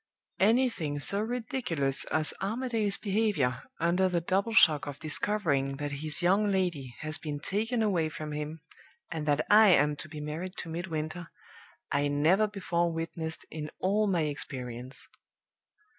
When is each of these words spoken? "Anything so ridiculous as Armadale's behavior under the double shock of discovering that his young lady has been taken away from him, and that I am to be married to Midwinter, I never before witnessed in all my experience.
"Anything 0.39 0.97
so 0.97 1.19
ridiculous 1.21 2.05
as 2.05 2.33
Armadale's 2.41 2.97
behavior 2.97 3.61
under 3.79 4.09
the 4.09 4.19
double 4.19 4.55
shock 4.55 4.87
of 4.87 4.97
discovering 4.97 5.75
that 5.77 5.91
his 5.91 6.23
young 6.23 6.49
lady 6.49 6.95
has 7.01 7.19
been 7.19 7.39
taken 7.39 7.83
away 7.83 8.09
from 8.09 8.31
him, 8.31 8.61
and 9.11 9.27
that 9.27 9.45
I 9.47 9.67
am 9.67 9.95
to 9.97 10.09
be 10.09 10.19
married 10.19 10.55
to 10.57 10.69
Midwinter, 10.69 11.27
I 11.91 12.07
never 12.07 12.47
before 12.47 12.91
witnessed 12.91 13.45
in 13.51 13.69
all 13.79 14.07
my 14.07 14.21
experience. 14.21 15.07